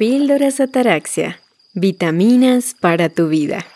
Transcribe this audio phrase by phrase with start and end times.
[0.00, 1.42] Píldoras Ataraxia.
[1.74, 3.66] Vitaminas para tu vida.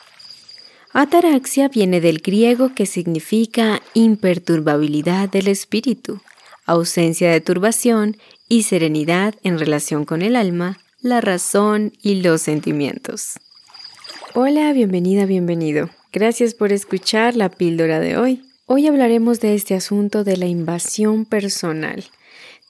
[0.94, 6.22] Ataraxia viene del griego que significa imperturbabilidad del espíritu,
[6.64, 8.16] ausencia de turbación
[8.48, 13.34] y serenidad en relación con el alma, la razón y los sentimientos.
[14.32, 15.90] Hola, bienvenida, bienvenido.
[16.10, 18.42] Gracias por escuchar la píldora de hoy.
[18.64, 22.02] Hoy hablaremos de este asunto de la invasión personal,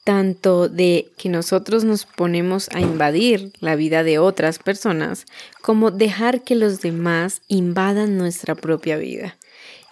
[0.05, 5.25] tanto de que nosotros nos ponemos a invadir la vida de otras personas,
[5.63, 9.36] como dejar que los demás invadan nuestra propia vida.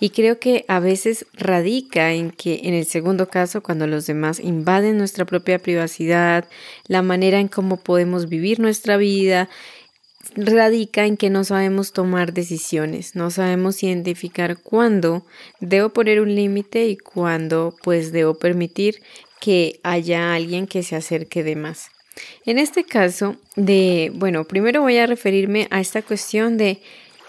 [0.01, 4.41] Y creo que a veces radica en que en el segundo caso, cuando los demás
[4.41, 6.47] invaden nuestra propia privacidad,
[6.88, 9.49] la manera en cómo podemos vivir nuestra vida,
[10.35, 15.24] radica en que no sabemos tomar decisiones, no sabemos identificar cuándo
[15.60, 19.02] debo poner un límite y cuándo pues debo permitir
[19.42, 21.91] que haya alguien que se acerque de más.
[22.46, 26.80] En este caso de, bueno, primero voy a referirme a esta cuestión de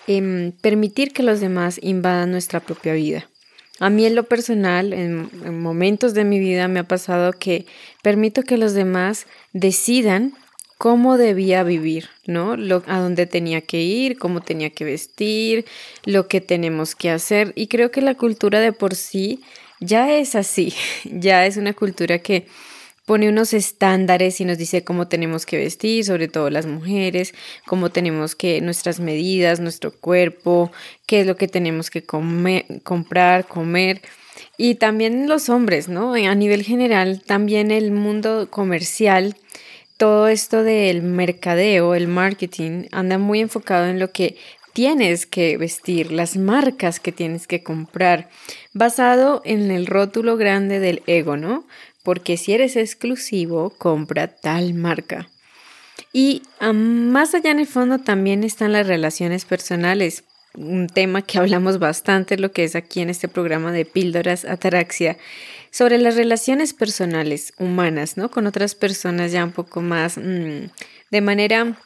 [0.06, 3.28] em, permitir que los demás invadan nuestra propia vida.
[3.80, 7.66] A mí en lo personal, en momentos de mi vida me ha pasado que
[8.04, 10.34] permito que los demás decidan
[10.78, 12.56] cómo debía vivir, ¿no?
[12.58, 15.66] Lo, a dónde tenía que ir, cómo tenía que vestir,
[16.06, 17.54] lo que tenemos que hacer.
[17.56, 19.42] Y creo que la cultura de por sí
[19.86, 20.74] ya es así,
[21.06, 22.48] ya es una cultura que
[23.06, 27.34] pone unos estándares y nos dice cómo tenemos que vestir, sobre todo las mujeres,
[27.66, 30.72] cómo tenemos que, nuestras medidas, nuestro cuerpo,
[31.06, 34.02] qué es lo que tenemos que comer, comprar, comer.
[34.58, 36.14] Y también los hombres, ¿no?
[36.14, 39.36] A nivel general, también el mundo comercial
[39.98, 44.36] todo esto del mercadeo, el marketing, anda muy enfocado en lo que
[44.74, 48.30] tienes que vestir, las marcas que tienes que comprar,
[48.74, 51.66] basado en el rótulo grande del ego, ¿no?
[52.04, 55.30] Porque si eres exclusivo, compra tal marca.
[56.12, 56.44] Y
[56.74, 60.24] más allá en el fondo también están las relaciones personales,
[60.56, 65.18] un tema que hablamos bastante, lo que es aquí en este programa de Píldoras Ataraxia,
[65.72, 68.30] sobre las relaciones personales humanas, ¿no?
[68.30, 70.70] Con otras personas ya un poco más mm,
[71.10, 71.78] de manera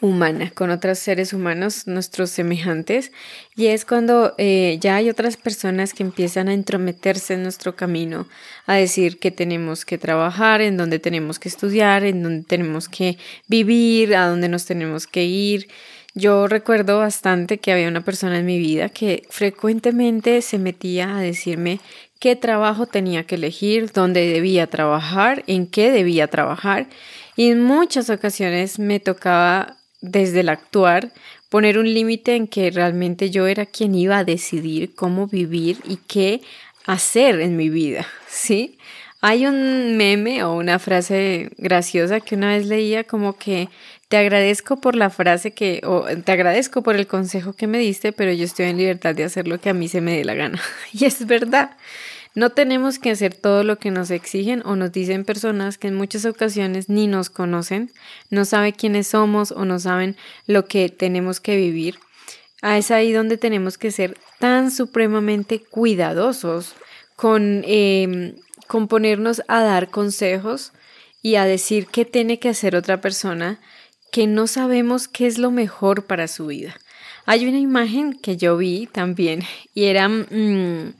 [0.00, 3.12] humana, con otros seres humanos, nuestros semejantes,
[3.56, 8.28] y es cuando eh, ya hay otras personas que empiezan a entrometerse en nuestro camino,
[8.66, 13.18] a decir que tenemos que trabajar, en dónde tenemos que estudiar, en dónde tenemos que
[13.48, 15.68] vivir, a dónde nos tenemos que ir,
[16.18, 21.20] yo recuerdo bastante que había una persona en mi vida que frecuentemente se metía a
[21.20, 21.78] decirme
[22.18, 26.88] qué trabajo tenía que elegir, dónde debía trabajar, en qué debía trabajar.
[27.36, 31.12] Y en muchas ocasiones me tocaba desde el actuar
[31.48, 35.96] poner un límite en que realmente yo era quien iba a decidir cómo vivir y
[36.06, 36.40] qué
[36.86, 38.78] hacer en mi vida, ¿sí?
[39.20, 43.68] Hay un meme o una frase graciosa que una vez leía como que
[44.08, 48.12] te agradezco por la frase que, o te agradezco por el consejo que me diste,
[48.12, 50.34] pero yo estoy en libertad de hacer lo que a mí se me dé la
[50.34, 50.60] gana.
[50.92, 51.76] Y es verdad.
[52.34, 55.94] No tenemos que hacer todo lo que nos exigen o nos dicen personas que en
[55.94, 57.90] muchas ocasiones ni nos conocen,
[58.30, 60.16] no saben quiénes somos o no saben
[60.46, 61.98] lo que tenemos que vivir.
[62.62, 66.74] Ah, es ahí donde tenemos que ser tan supremamente cuidadosos
[67.16, 68.34] con, eh,
[68.66, 70.72] con ponernos a dar consejos
[71.22, 73.60] y a decir qué tiene que hacer otra persona
[74.10, 76.76] que no sabemos qué es lo mejor para su vida.
[77.26, 79.42] Hay una imagen que yo vi también
[79.74, 80.94] y eran mm,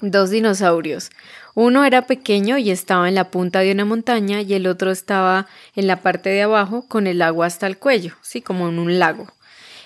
[0.00, 1.10] dos dinosaurios.
[1.54, 5.46] Uno era pequeño y estaba en la punta de una montaña y el otro estaba
[5.74, 8.98] en la parte de abajo con el agua hasta el cuello, sí, como en un
[8.98, 9.26] lago.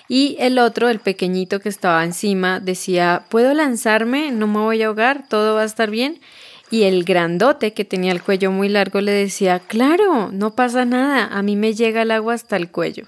[0.08, 4.30] Y el otro, el pequeñito que estaba encima, decía, ¿puedo lanzarme?
[4.30, 5.26] ¿No me voy a ahogar?
[5.28, 6.20] ¿Todo va a estar bien?
[6.70, 11.26] Y el grandote que tenía el cuello muy largo le decía, claro, no pasa nada,
[11.26, 13.04] a mí me llega el agua hasta el cuello.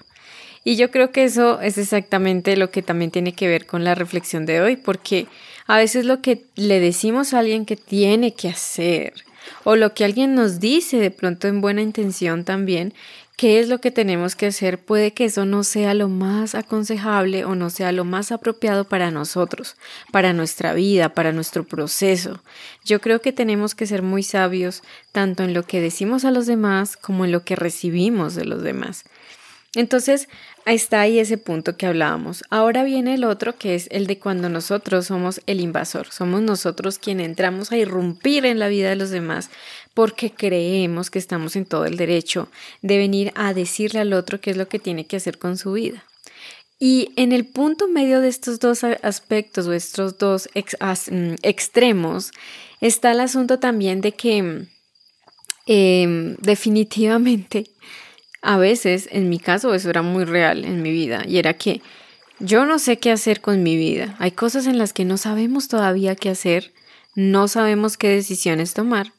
[0.63, 3.95] Y yo creo que eso es exactamente lo que también tiene que ver con la
[3.95, 5.27] reflexión de hoy, porque
[5.67, 9.13] a veces lo que le decimos a alguien que tiene que hacer,
[9.63, 12.93] o lo que alguien nos dice de pronto en buena intención también,
[13.37, 17.45] qué es lo que tenemos que hacer, puede que eso no sea lo más aconsejable
[17.45, 19.75] o no sea lo más apropiado para nosotros,
[20.11, 22.41] para nuestra vida, para nuestro proceso.
[22.83, 24.81] Yo creo que tenemos que ser muy sabios
[25.11, 28.63] tanto en lo que decimos a los demás como en lo que recibimos de los
[28.63, 29.05] demás.
[29.75, 30.27] Entonces,
[30.73, 32.43] está ahí ese punto que hablábamos.
[32.49, 36.99] Ahora viene el otro, que es el de cuando nosotros somos el invasor, somos nosotros
[36.99, 39.49] quienes entramos a irrumpir en la vida de los demás
[39.93, 42.49] porque creemos que estamos en todo el derecho
[42.83, 45.71] de venir a decirle al otro qué es lo que tiene que hacer con su
[45.71, 46.03] vida.
[46.79, 52.31] Y en el punto medio de estos dos aspectos o estos dos mm, extremos
[52.79, 54.67] está el asunto también de que
[55.65, 57.63] em, definitivamente
[58.47, 61.81] a veces, en mi caso, eso era muy real en mi vida y era que
[62.39, 64.15] yo no sé qué hacer con mi vida.
[64.19, 66.71] Hay cosas en las que no sabemos todavía qué hacer,
[67.13, 69.11] no sabemos qué decisiones tomar,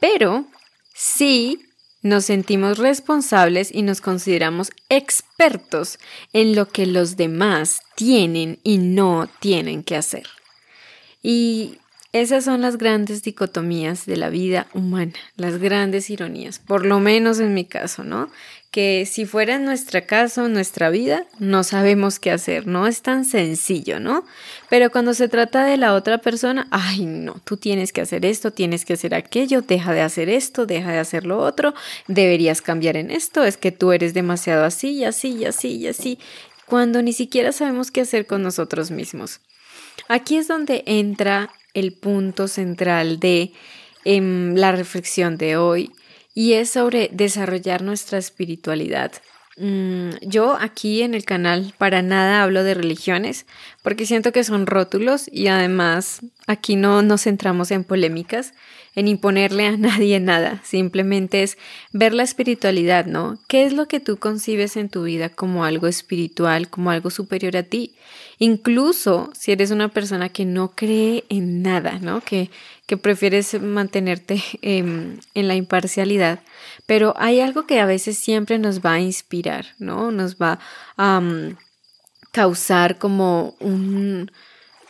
[0.00, 0.46] pero
[0.94, 1.60] sí
[2.00, 5.98] nos sentimos responsables y nos consideramos expertos
[6.32, 10.26] en lo que los demás tienen y no tienen que hacer.
[11.22, 11.78] Y
[12.12, 17.40] esas son las grandes dicotomías de la vida humana, las grandes ironías, por lo menos
[17.40, 18.30] en mi caso, ¿no?
[18.72, 23.02] Que si fuera en nuestra casa o nuestra vida, no sabemos qué hacer, no es
[23.02, 24.24] tan sencillo, ¿no?
[24.70, 28.50] Pero cuando se trata de la otra persona, ay, no, tú tienes que hacer esto,
[28.50, 31.74] tienes que hacer aquello, deja de hacer esto, deja de hacer lo otro,
[32.08, 36.18] deberías cambiar en esto, es que tú eres demasiado así y así así y así,
[36.66, 39.40] cuando ni siquiera sabemos qué hacer con nosotros mismos.
[40.08, 43.52] Aquí es donde entra el punto central de
[44.04, 45.92] em, la reflexión de hoy
[46.34, 49.12] y es sobre desarrollar nuestra espiritualidad.
[49.58, 53.44] Mm, yo aquí en el canal para nada hablo de religiones
[53.82, 58.54] porque siento que son rótulos y además aquí no nos centramos en polémicas,
[58.94, 61.58] en imponerle a nadie nada, simplemente es
[61.92, 63.38] ver la espiritualidad, ¿no?
[63.48, 67.56] ¿Qué es lo que tú concibes en tu vida como algo espiritual, como algo superior
[67.56, 67.94] a ti?
[68.38, 72.20] Incluso si eres una persona que no cree en nada, ¿no?
[72.20, 72.50] Que,
[72.86, 76.40] que prefieres mantenerte en la imparcialidad,
[76.86, 80.10] pero hay algo que a veces siempre nos va a inspirar, ¿no?
[80.10, 80.58] Nos va
[80.96, 81.22] a
[82.32, 84.30] causar como un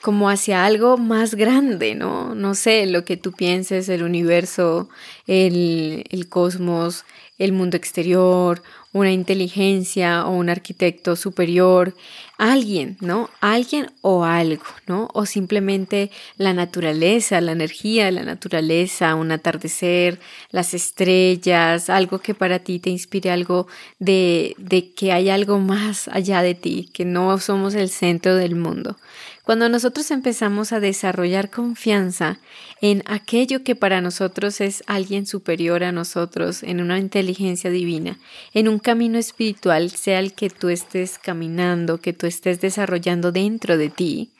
[0.02, 2.34] como hacia algo más grande, ¿no?
[2.34, 4.88] No sé, lo que tú pienses, el universo,
[5.26, 7.04] el, el cosmos,
[7.38, 8.62] el mundo exterior,
[8.92, 11.94] una inteligencia o un arquitecto superior,
[12.42, 13.30] alguien, ¿no?
[13.40, 15.08] Alguien o algo, ¿no?
[15.14, 20.18] O simplemente la naturaleza, la energía la naturaleza, un atardecer,
[20.50, 23.68] las estrellas, algo que para ti te inspire algo
[24.00, 28.56] de, de que hay algo más allá de ti, que no somos el centro del
[28.56, 28.96] mundo.
[29.44, 32.38] Cuando nosotros empezamos a desarrollar confianza
[32.80, 38.20] en aquello que para nosotros es alguien superior a nosotros, en una inteligencia divina,
[38.54, 43.76] en un camino espiritual, sea el que tú estés caminando, que tú estés desarrollando dentro
[43.76, 44.30] de ti,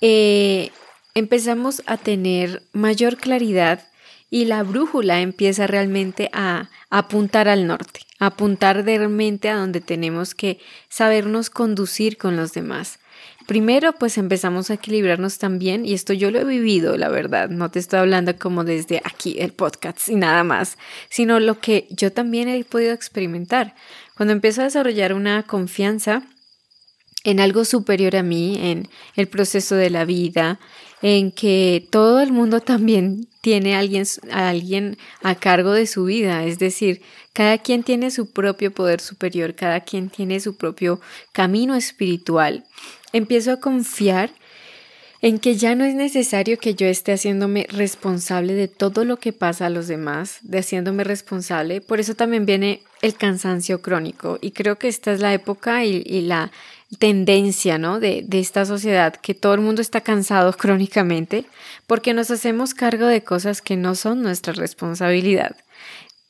[0.00, 0.70] eh,
[1.14, 3.80] empezamos a tener mayor claridad
[4.30, 10.34] y la brújula empieza realmente a, apuntar al norte, a apuntar realmente a donde tenemos
[10.34, 10.58] que
[10.88, 12.98] sabernos conducir con los demás.
[13.46, 17.70] Primero, pues empezamos a equilibrarnos también, y esto yo lo he vivido, la verdad, no
[17.70, 20.78] te estoy hablando como desde aquí el podcast y nada más,
[21.10, 23.74] sino lo que yo también he podido experimentar.
[24.16, 26.22] Cuando empiezo a desarrollar una confianza
[27.24, 30.58] en algo superior a mí, en el proceso de la vida,
[31.02, 33.80] en que todo el mundo también tiene a
[34.48, 37.02] alguien, a cargo de su vida, es decir,
[37.32, 41.00] cada quien tiene su propio poder superior, cada quien tiene su propio
[41.32, 42.64] camino espiritual.
[43.12, 44.30] Empiezo a confiar
[45.22, 49.32] en que ya no es necesario que yo esté haciéndome responsable de todo lo que
[49.32, 51.80] pasa a los demás, de haciéndome responsable.
[51.80, 54.38] Por eso también viene el cansancio crónico.
[54.40, 56.50] Y creo que esta es la época y, la
[56.98, 58.00] tendencia ¿no?
[58.00, 61.46] de, de esta sociedad, que todo el mundo está cansado crónicamente,
[61.86, 65.56] porque nos hacemos cargo de cosas que no son nuestra responsabilidad.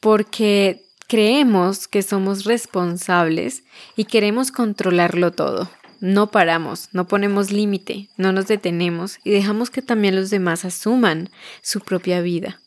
[0.00, 3.64] Porque creemos que somos responsables
[3.96, 5.70] y queremos controlarlo todo.
[6.00, 11.28] No paramos, no ponemos límite, no nos detenemos y dejamos que también los demás asuman
[11.60, 12.61] su propia vida.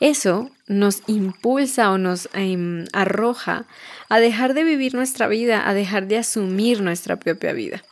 [0.00, 3.66] Eso nos impulsa o nos em, arroja
[4.08, 7.82] a dejar de vivir nuestra vida, a dejar de asumir nuestra propia vida.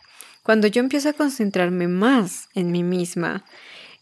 [0.43, 3.45] Cuando yo empiezo a concentrarme más en mí misma,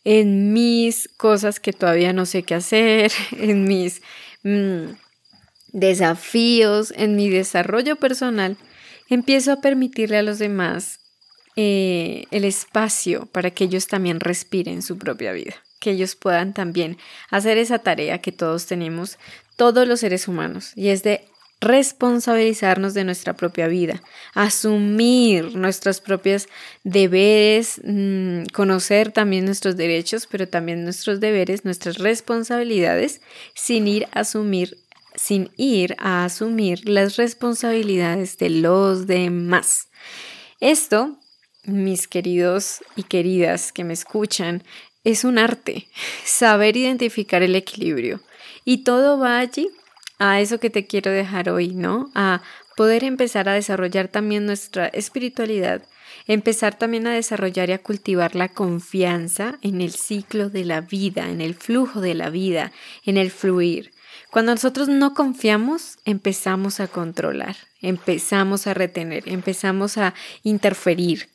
[0.05, 4.03] en mis cosas que todavía no sé qué hacer, en mis
[4.43, 4.93] mm,
[5.73, 8.57] desafíos, en mi desarrollo personal,
[9.09, 11.01] empiezo a permitirle a los demás
[11.57, 16.99] eh, el espacio para que ellos también respiren su propia vida, que ellos puedan también
[17.31, 19.19] hacer esa tarea que todos tenemos,
[19.57, 21.25] todos los seres humanos, y es de
[21.61, 24.03] responsabilizarnos de nuestra propia vida,
[24.35, 26.49] asumir nuestros propios
[26.85, 33.21] deberes, mm, conocer también nuestros derechos, pero también nuestros deberes, nuestras responsabilidades,
[33.55, 34.79] sin ir a asumir
[35.17, 39.89] sin ir a asumir las responsabilidades de los demás.
[40.61, 41.19] Esto,
[41.65, 44.63] mis queridos y queridas que me escuchan,
[45.04, 45.88] es un arte,
[46.25, 48.21] saber identificar el equilibrio.
[48.64, 49.69] Y todo va allí,
[50.19, 52.11] a eso que te quiero dejar hoy, ¿no?
[52.14, 52.42] A
[52.76, 55.83] poder empezar a desarrollar también nuestra espiritualidad
[56.26, 61.28] empezar también a desarrollar y a cultivar la confianza en el ciclo de la vida,
[61.28, 62.73] en el flujo de la vida,
[63.04, 63.92] en el fluir.
[64.30, 70.14] Cuando nosotros no confiamos, empezamos a controlar, empezamos a retener, empezamos a
[70.45, 71.28] interferir,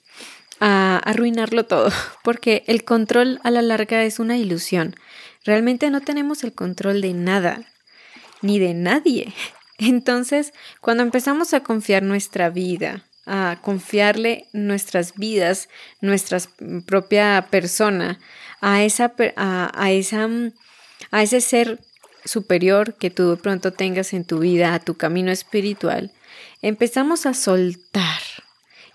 [0.59, 1.91] a arruinarlo todo,
[2.23, 4.95] porque el control a la larga es una ilusión.
[5.43, 7.61] Realmente no tenemos el control de nada,
[8.41, 9.33] ni de nadie.
[9.77, 15.67] Entonces, cuando empezamos a confiar nuestra vida, a confiarle nuestras vidas,
[15.99, 16.39] nuestra
[16.85, 18.19] propia persona,
[18.61, 20.29] a, esa, a, esa,
[21.11, 21.79] a ese ser
[22.23, 26.11] superior que tú de pronto tengas en tu vida, a tu camino espiritual,
[26.61, 28.21] empezamos a soltar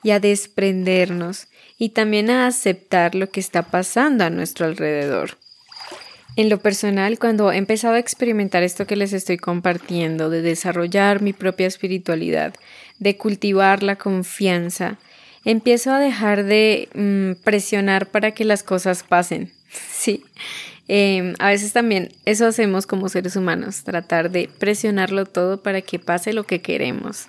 [0.02, 1.49] y a desprendernos
[1.80, 5.38] y también a aceptar lo que está pasando a nuestro alrededor.
[6.37, 11.20] En lo personal, cuando he empezado a experimentar esto que les estoy compartiendo, de desarrollar
[11.20, 12.54] mi propia espiritualidad,
[13.00, 14.99] de cultivar la confianza,
[15.44, 19.50] empiezo a dejar de mm, presionar para que las cosas pasen.
[19.92, 20.25] Sí,
[20.92, 26.00] Em, a veces también eso hacemos como seres humanos, tratar de presionarlo todo para que
[26.00, 27.28] pase lo que queremos.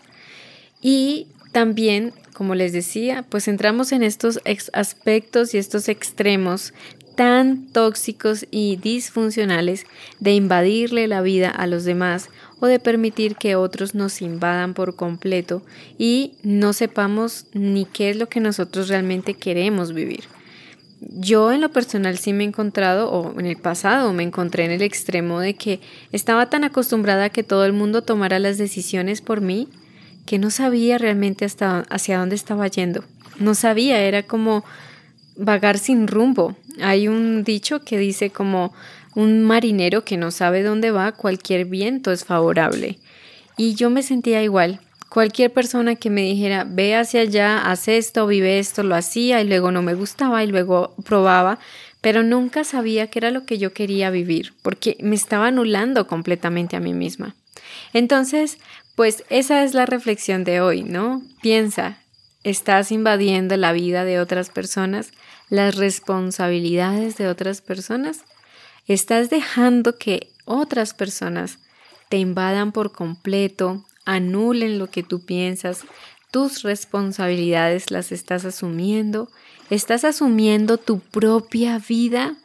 [0.82, 4.40] Y también, como les decía, pues entramos en estos
[4.74, 6.74] aspectos y estos extremos
[7.16, 9.86] tan tóxicos y disfuncionales
[10.20, 12.30] de invadirle la vida a los demás
[12.60, 15.62] o de permitir que otros nos invadan por completo
[15.98, 20.24] y no sepamos ni qué es lo que nosotros realmente queremos vivir.
[21.02, 24.72] Yo en lo personal sí me he encontrado, o en el pasado me encontré en
[24.72, 25.80] el extremo de que
[26.12, 29.68] estaba tan acostumbrada a que todo el mundo tomara las decisiones por mí
[30.26, 33.04] que no sabía realmente hasta hacia dónde estaba yendo.
[33.40, 34.64] No sabía, era como
[35.36, 36.56] vagar sin rumbo.
[36.82, 38.74] Hay un dicho que dice como
[39.16, 43.00] un marinero que no sabe dónde va, cualquier viento es favorable.
[43.58, 44.80] Y yo me sentía igual
[45.12, 49.48] cualquier persona que me dijera, ve hacia allá, haz esto, vive esto, lo hacía y
[49.48, 51.60] luego no me gustaba y luego probaba,
[52.00, 56.78] pero nunca sabía qué era lo que yo quería vivir, porque me estaba anulando completamente
[56.78, 57.36] a mí misma.
[57.94, 58.58] Entonces,
[58.96, 61.22] pues esa es la reflexión de hoy, ¿no?
[61.42, 61.98] Piensa,
[62.44, 65.12] ¿estás invadiendo la vida de otras personas,
[65.50, 68.24] las responsabilidades de otras personas?
[68.88, 71.60] ¿Estás dejando que otras personas
[72.10, 75.84] te invadan por completo anulen lo que tú piensas,
[76.32, 79.30] tus responsabilidades las estás asumiendo,
[79.70, 82.36] estás asumiendo tu propia vida,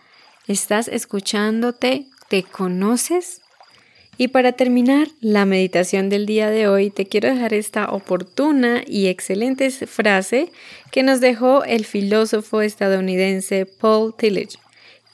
[0.46, 3.42] estás escuchándote, te conoces.
[4.18, 9.08] Y para terminar la meditación del día de hoy, te quiero dejar esta oportuna y
[9.08, 10.50] excelente frase
[10.90, 14.58] que nos dejó el filósofo estadounidense Paul Tillich.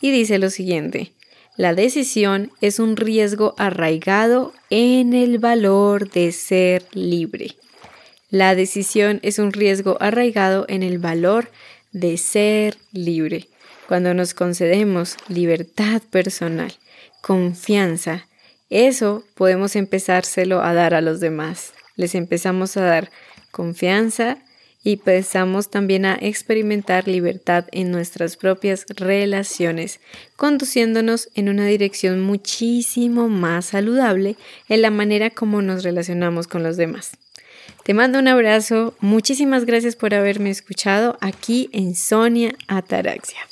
[0.00, 1.12] Y dice lo siguiente,
[1.56, 7.56] la decisión es un riesgo arraigado en el valor de ser libre.
[8.30, 11.50] La decisión es un riesgo arraigado en el valor
[11.92, 13.49] de ser libre.
[13.88, 16.73] Cuando nos concedemos libertad personal,
[17.21, 18.26] confianza,
[18.73, 21.73] eso podemos empezárselo a dar a los demás.
[21.97, 23.11] Les empezamos a dar
[23.50, 24.38] confianza,
[24.85, 30.00] y empezamos también a experimentar libertad en nuestras propias relaciones,
[30.37, 34.37] conduciéndonos en una dirección muchísimo más saludable
[34.69, 37.12] en la manera como nos relacionamos con los demás.
[37.85, 43.51] Te mando un abrazo, muchísimas gracias por haberme escuchado aquí en Sonia Ataraxia.